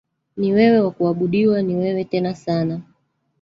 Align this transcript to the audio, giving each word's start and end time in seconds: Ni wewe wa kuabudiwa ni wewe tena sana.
Ni 0.37 0.53
wewe 0.53 0.79
wa 0.79 0.91
kuabudiwa 0.91 1.61
ni 1.61 1.75
wewe 1.75 2.03
tena 2.03 2.35
sana. 2.35 2.81